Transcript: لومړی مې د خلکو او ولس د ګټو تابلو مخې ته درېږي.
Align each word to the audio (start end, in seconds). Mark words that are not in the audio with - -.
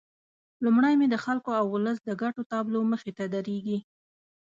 لومړی 0.63 0.93
مې 0.99 1.07
د 1.09 1.15
خلکو 1.25 1.51
او 1.59 1.65
ولس 1.75 1.97
د 2.03 2.09
ګټو 2.21 2.41
تابلو 2.51 2.79
مخې 2.91 3.11
ته 3.17 3.25
درېږي. 3.33 3.79